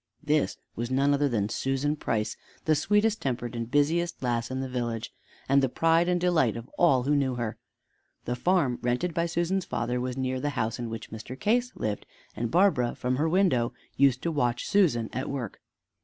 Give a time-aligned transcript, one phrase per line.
[0.23, 4.67] This was none other than Susan Price, the sweetest tempered and busiest lass in the
[4.67, 5.13] village,
[5.47, 7.59] and the pride and delight of all who knew her.
[8.25, 11.39] The farm rented by Susan's father was near the house in which Mr.
[11.39, 15.61] Case lived, and Barbara from her window used to watch Susan at work.